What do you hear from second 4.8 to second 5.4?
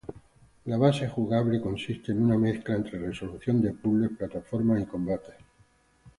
y combates.